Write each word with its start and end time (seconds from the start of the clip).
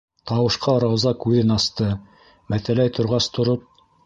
Тауышҡа 0.29 0.73
Рауза 0.83 1.13
күҙен 1.25 1.57
асты, 1.57 1.91
мәтәләй 2.55 2.95
торғас, 2.97 3.31
тороп 3.39 3.71